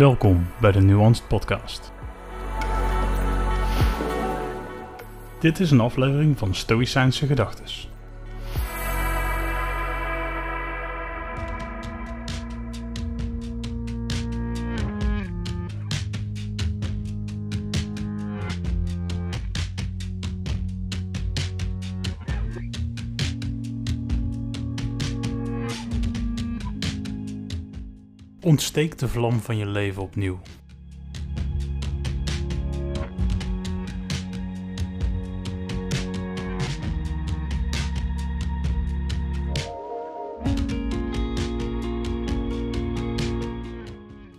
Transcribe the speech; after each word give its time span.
Welkom 0.00 0.46
bij 0.60 0.72
de 0.72 0.80
Nuanced 0.80 1.28
Podcast. 1.28 1.92
Dit 5.40 5.60
is 5.60 5.70
een 5.70 5.80
aflevering 5.80 6.38
van 6.38 6.54
Stoïcijnse 6.54 7.26
Gedachtes. 7.26 7.88
Ontsteek 28.42 28.98
de 28.98 29.08
vlam 29.08 29.40
van 29.40 29.56
je 29.56 29.66
leven 29.66 30.02
opnieuw. 30.02 30.40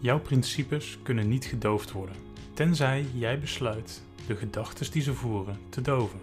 Jouw 0.00 0.20
principes 0.20 0.98
kunnen 1.02 1.28
niet 1.28 1.44
gedoofd 1.44 1.92
worden, 1.92 2.16
tenzij 2.54 3.06
jij 3.14 3.38
besluit 3.38 4.02
de 4.26 4.36
gedachten 4.36 4.92
die 4.92 5.02
ze 5.02 5.14
voeren 5.14 5.58
te 5.68 5.80
doven. 5.80 6.20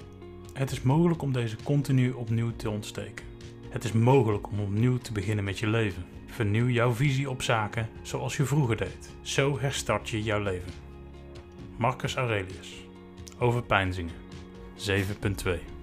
Het 0.53 0.71
is 0.71 0.81
mogelijk 0.81 1.21
om 1.21 1.33
deze 1.33 1.55
continu 1.63 2.11
opnieuw 2.11 2.51
te 2.55 2.69
ontsteken. 2.69 3.25
Het 3.69 3.83
is 3.83 3.91
mogelijk 3.91 4.49
om 4.49 4.59
opnieuw 4.59 4.97
te 4.97 5.11
beginnen 5.11 5.43
met 5.43 5.59
je 5.59 5.67
leven. 5.67 6.05
Vernieuw 6.31 6.67
jouw 6.67 6.93
visie 6.93 7.29
op 7.29 7.41
zaken 7.41 7.89
zoals 8.01 8.37
je 8.37 8.45
vroeger 8.45 8.77
deed. 8.77 9.09
Zo 9.21 9.59
herstart 9.59 10.09
je 10.09 10.23
jouw 10.23 10.41
leven. 10.41 10.73
Marcus 11.77 12.15
Aurelius. 12.15 12.85
Over 13.39 13.63
pijnzingen. 13.63 14.15
7.2 14.75 15.80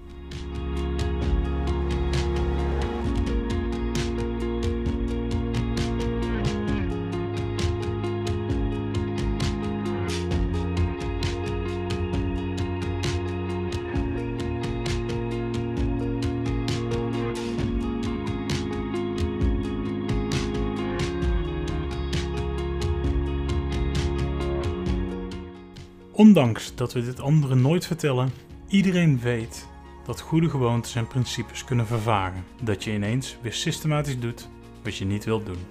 Ondanks 26.19 26.75
dat 26.75 26.93
we 26.93 27.03
dit 27.03 27.19
anderen 27.19 27.61
nooit 27.61 27.85
vertellen, 27.85 28.31
iedereen 28.67 29.19
weet 29.19 29.67
dat 30.05 30.21
goede 30.21 30.49
gewoontes 30.49 30.95
en 30.95 31.07
principes 31.07 31.63
kunnen 31.63 31.87
vervagen. 31.87 32.43
Dat 32.61 32.83
je 32.83 32.93
ineens 32.93 33.37
weer 33.41 33.53
systematisch 33.53 34.19
doet 34.19 34.49
wat 34.83 34.95
je 34.97 35.05
niet 35.05 35.25
wilt 35.25 35.45
doen. 35.45 35.65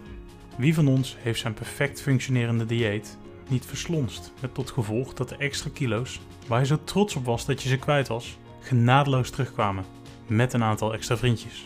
Wie 0.56 0.74
van 0.74 0.88
ons 0.88 1.16
heeft 1.20 1.40
zijn 1.40 1.54
perfect 1.54 2.00
functionerende 2.00 2.66
dieet 2.66 3.18
niet 3.48 3.66
verslonst, 3.66 4.32
met 4.40 4.54
tot 4.54 4.70
gevolg 4.70 5.14
dat 5.14 5.28
de 5.28 5.36
extra 5.36 5.70
kilo's, 5.74 6.20
waar 6.46 6.60
je 6.60 6.66
zo 6.66 6.78
trots 6.84 7.16
op 7.16 7.24
was 7.24 7.46
dat 7.46 7.62
je 7.62 7.68
ze 7.68 7.76
kwijt 7.76 8.08
was, 8.08 8.38
genadeloos 8.60 9.30
terugkwamen, 9.30 9.84
met 10.26 10.52
een 10.52 10.62
aantal 10.62 10.92
extra 10.92 11.16
vriendjes. 11.16 11.64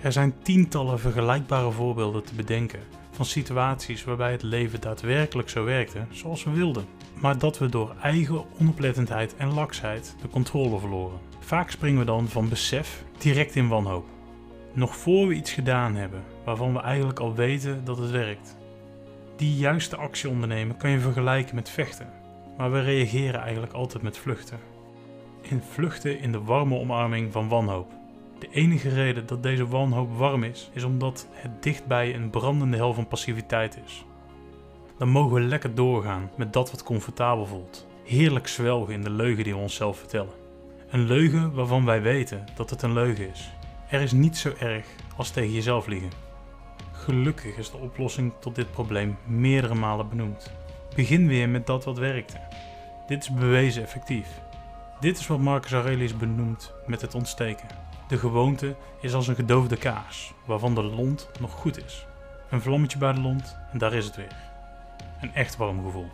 Er 0.00 0.12
zijn 0.12 0.34
tientallen 0.42 1.00
vergelijkbare 1.00 1.70
voorbeelden 1.70 2.24
te 2.24 2.34
bedenken 2.34 2.80
van 3.10 3.24
situaties 3.24 4.04
waarbij 4.04 4.32
het 4.32 4.42
leven 4.42 4.80
daadwerkelijk 4.80 5.48
zo 5.48 5.64
werkte 5.64 6.06
zoals 6.10 6.44
we 6.44 6.50
wilden, 6.50 6.86
maar 7.20 7.38
dat 7.38 7.58
we 7.58 7.68
door 7.68 7.94
eigen 8.02 8.44
onoplettendheid 8.60 9.36
en 9.36 9.54
laksheid 9.54 10.16
de 10.20 10.28
controle 10.28 10.78
verloren. 10.78 11.18
Vaak 11.38 11.70
springen 11.70 11.98
we 11.98 12.04
dan 12.04 12.28
van 12.28 12.48
besef 12.48 13.04
direct 13.18 13.56
in 13.56 13.68
wanhoop. 13.68 14.06
Nog 14.72 14.96
voor 14.96 15.28
we 15.28 15.34
iets 15.34 15.52
gedaan 15.52 15.94
hebben 15.94 16.22
waarvan 16.44 16.72
we 16.72 16.80
eigenlijk 16.80 17.20
al 17.20 17.34
weten 17.34 17.84
dat 17.84 17.98
het 17.98 18.10
werkt. 18.10 18.56
Die 19.36 19.56
juiste 19.56 19.96
actie 19.96 20.28
ondernemen 20.28 20.76
kan 20.76 20.90
je 20.90 20.98
vergelijken 20.98 21.54
met 21.54 21.70
vechten, 21.70 22.08
maar 22.56 22.72
we 22.72 22.80
reageren 22.80 23.40
eigenlijk 23.40 23.72
altijd 23.72 24.02
met 24.02 24.18
vluchten. 24.18 24.58
In 25.40 25.62
vluchten 25.70 26.20
in 26.20 26.32
de 26.32 26.42
warme 26.42 26.78
omarming 26.78 27.32
van 27.32 27.48
wanhoop. 27.48 27.92
De 28.38 28.48
enige 28.50 28.88
reden 28.88 29.26
dat 29.26 29.42
deze 29.42 29.68
wanhoop 29.68 30.16
warm 30.16 30.42
is, 30.42 30.70
is 30.72 30.84
omdat 30.84 31.28
het 31.32 31.62
dichtbij 31.62 32.14
een 32.14 32.30
brandende 32.30 32.76
hel 32.76 32.94
van 32.94 33.06
passiviteit 33.06 33.78
is. 33.84 34.04
Dan 34.98 35.08
mogen 35.08 35.34
we 35.34 35.40
lekker 35.40 35.74
doorgaan 35.74 36.30
met 36.36 36.52
dat 36.52 36.70
wat 36.70 36.82
comfortabel 36.82 37.46
voelt. 37.46 37.86
Heerlijk 38.04 38.48
zwelgen 38.48 38.94
in 38.94 39.02
de 39.02 39.10
leugen 39.10 39.44
die 39.44 39.52
we 39.52 39.60
onszelf 39.60 39.98
vertellen. 39.98 40.32
Een 40.90 41.06
leugen 41.06 41.54
waarvan 41.54 41.84
wij 41.84 42.02
weten 42.02 42.44
dat 42.54 42.70
het 42.70 42.82
een 42.82 42.92
leugen 42.92 43.30
is. 43.30 43.50
Er 43.88 44.00
is 44.00 44.12
niet 44.12 44.36
zo 44.36 44.52
erg 44.58 44.86
als 45.16 45.30
tegen 45.30 45.52
jezelf 45.52 45.86
liegen. 45.86 46.10
Gelukkig 46.92 47.56
is 47.56 47.70
de 47.70 47.76
oplossing 47.76 48.32
tot 48.40 48.54
dit 48.54 48.70
probleem 48.70 49.16
meerdere 49.26 49.74
malen 49.74 50.08
benoemd. 50.08 50.52
Begin 50.94 51.28
weer 51.28 51.48
met 51.48 51.66
dat 51.66 51.84
wat 51.84 51.98
werkte. 51.98 52.40
Dit 53.06 53.22
is 53.22 53.30
bewezen 53.30 53.82
effectief. 53.82 54.28
Dit 55.00 55.18
is 55.18 55.26
wat 55.26 55.38
Marcus 55.38 55.72
Aurelius 55.72 56.16
benoemt 56.16 56.72
met 56.86 57.00
het 57.00 57.14
ontsteken. 57.14 57.68
De 58.08 58.18
gewoonte 58.18 58.74
is 59.00 59.14
als 59.14 59.28
een 59.28 59.34
gedoofde 59.34 59.76
kaars, 59.76 60.32
waarvan 60.44 60.74
de 60.74 60.82
lont 60.82 61.30
nog 61.40 61.52
goed 61.52 61.84
is. 61.84 62.06
Een 62.50 62.60
vlammetje 62.60 62.98
bij 62.98 63.12
de 63.12 63.20
lont 63.20 63.56
en 63.72 63.78
daar 63.78 63.92
is 63.92 64.04
het 64.04 64.16
weer. 64.16 64.53
Een 65.24 65.34
echt 65.34 65.56
warm 65.56 65.84
gevoel. 65.84 66.10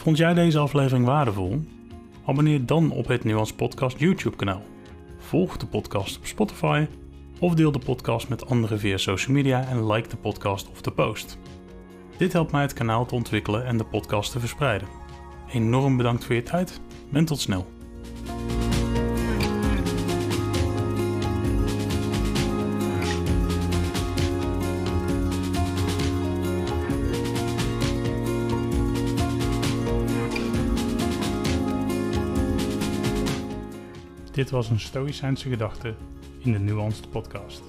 Vond 0.00 0.16
jij 0.16 0.34
deze 0.34 0.58
aflevering 0.58 1.06
waardevol? 1.06 1.64
Abonneer 2.26 2.66
dan 2.66 2.90
op 2.90 3.06
het 3.06 3.24
Nuance 3.24 3.54
Podcast 3.54 3.98
YouTube 3.98 4.36
kanaal. 4.36 4.62
Volg 5.18 5.56
de 5.56 5.66
podcast 5.66 6.18
op 6.18 6.26
Spotify 6.26 6.86
of 7.38 7.54
deel 7.54 7.72
de 7.72 7.78
podcast 7.78 8.28
met 8.28 8.46
anderen 8.46 8.78
via 8.78 8.96
social 8.96 9.36
media 9.36 9.68
en 9.68 9.86
like 9.86 10.08
de 10.08 10.16
podcast 10.16 10.70
of 10.70 10.80
de 10.80 10.90
post. 10.90 11.38
Dit 12.16 12.32
helpt 12.32 12.52
mij 12.52 12.62
het 12.62 12.72
kanaal 12.72 13.06
te 13.06 13.14
ontwikkelen 13.14 13.66
en 13.66 13.76
de 13.76 13.84
podcast 13.84 14.32
te 14.32 14.40
verspreiden. 14.40 14.88
Enorm 15.52 15.96
bedankt 15.96 16.24
voor 16.24 16.34
je 16.34 16.42
tijd 16.42 16.80
en 17.12 17.24
tot 17.24 17.40
snel. 17.40 17.66
Dit 34.40 34.50
was 34.50 34.70
een 34.70 34.80
Stoïcijnse 34.80 35.48
gedachte 35.48 35.94
in 36.38 36.52
de 36.52 36.58
Nuanced 36.58 37.10
Podcast. 37.10 37.62